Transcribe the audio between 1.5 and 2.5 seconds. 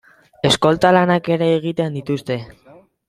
egiten dituzte.